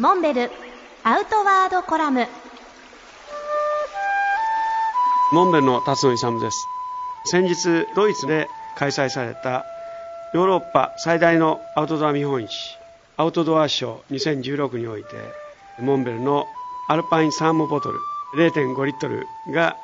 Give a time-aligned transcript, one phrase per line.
[0.00, 0.50] モンベル
[1.04, 2.26] アウトワードコラム。
[5.32, 6.66] モンベルの辰野勇です。
[7.26, 9.64] 先日ドイツで開催された
[10.34, 12.76] ヨーロッパ最大のアウトドア見本市
[13.16, 15.10] アウトドアショー2016において
[15.78, 16.48] モンベルの
[16.88, 18.00] アルパインサーモボトル
[18.34, 19.76] 0.5リットルが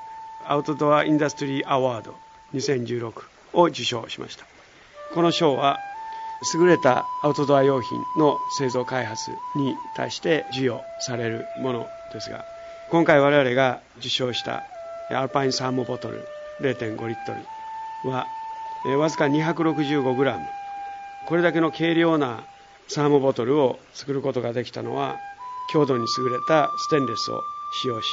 [0.44, 2.16] アウトドアインダストリーアワード
[2.54, 3.12] 2016
[3.52, 4.44] を受賞しました。
[5.14, 5.78] この賞は
[6.54, 12.44] 優れたアウトドア用品の製造開発に対して授与されるものですが
[12.90, 14.64] 今回我々が受賞した
[15.10, 16.24] アルパインサーモボトル
[16.60, 17.34] 0.5リット
[18.04, 18.26] ルは
[18.98, 20.38] わずか 265g
[21.26, 22.42] これだけの軽量な
[22.88, 25.16] サーモボトルを作ることができたのは
[25.70, 27.42] 強度に優れたステンレスを
[27.80, 28.08] 使用し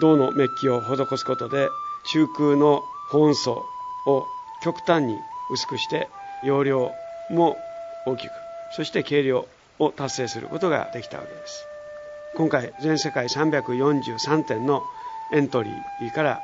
[0.00, 1.68] 銅のメッキを施すことで
[2.06, 3.62] 中空の保温層
[4.06, 4.24] を
[4.62, 5.16] 極端に
[5.52, 6.08] 薄くして
[6.42, 6.90] 容量
[7.30, 7.56] も
[8.06, 8.32] 大きく
[8.76, 9.46] そして軽量
[9.78, 11.66] を達成することができたわけです。
[12.36, 14.84] 今回全世界343点の
[15.32, 16.40] エントリーから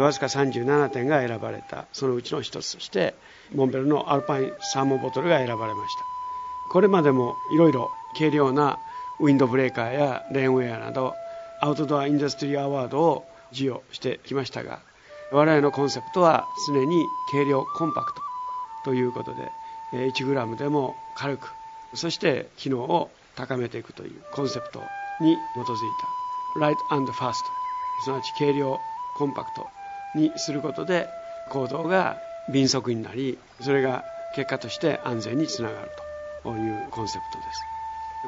[0.00, 3.14] わずか37点が選ばれたそのうちの一つとして
[3.54, 6.00] モンベルのアルパインサーモボトルが選ばれました。
[6.72, 8.78] これまでもいろいろ軽量な
[9.18, 11.14] ウィンドブレーカーやレーンウェアなど
[11.60, 14.80] アウトドアインダストリーアワードを授与してきましたが
[15.32, 18.22] 我々のコンセプトは常に軽量コンパクト
[18.84, 19.36] ということで
[19.92, 21.52] 1g でも軽く
[21.94, 24.80] そして機能を高めていくというコンセプト
[25.20, 25.76] に基づい
[26.54, 26.60] た。
[26.60, 27.50] ライトファースト
[28.04, 28.78] すなわち軽量
[29.16, 29.66] コンパクト
[30.14, 31.08] にすることで
[31.50, 32.16] 行動が
[32.52, 35.88] 敏速になりそれが結果として安全につながる
[36.42, 37.60] というコンセプトです。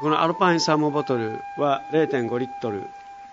[0.00, 2.82] このアルパインサーモボトルは0.5リットル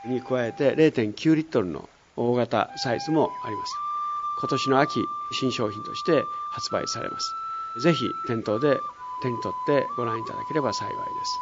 [0.05, 3.73] に加えて0.9リットルの大型サイズもあります。
[4.41, 7.33] 今年の秋新商品として発売されます。
[7.79, 8.81] ぜひ店頭で
[9.21, 11.39] 手に取ってご覧いただければ幸いです。